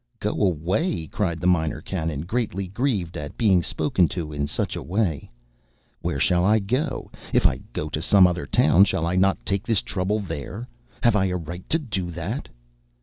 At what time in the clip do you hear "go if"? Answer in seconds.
6.57-7.45